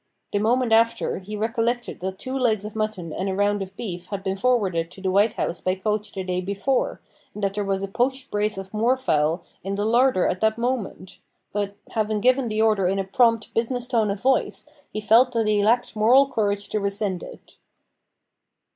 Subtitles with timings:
[0.33, 4.07] The moment after, he recollected that two legs of mutton and a round of beef
[4.07, 6.99] had been forwarded to the White House by coach the day before,
[7.35, 10.57] and that there was a poached brace of moor fowl in the larder at that
[10.57, 11.19] moment;
[11.53, 15.45] but, having given the order in a prompt, business tone of voice, he felt that
[15.45, 17.57] he lacked moral courage to rescind it.